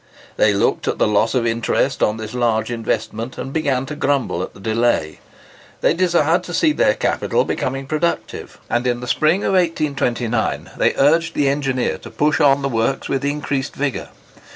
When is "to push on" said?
11.99-12.63